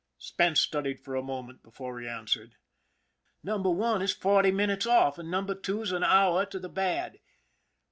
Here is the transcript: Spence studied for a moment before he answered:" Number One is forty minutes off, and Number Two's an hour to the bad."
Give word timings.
Spence 0.17 0.59
studied 0.59 0.99
for 0.99 1.15
a 1.15 1.21
moment 1.21 1.61
before 1.61 1.99
he 1.99 2.07
answered:" 2.07 2.55
Number 3.43 3.69
One 3.69 4.01
is 4.01 4.11
forty 4.11 4.49
minutes 4.49 4.87
off, 4.87 5.19
and 5.19 5.29
Number 5.29 5.53
Two's 5.53 5.91
an 5.91 6.03
hour 6.03 6.43
to 6.43 6.57
the 6.57 6.69
bad." 6.69 7.19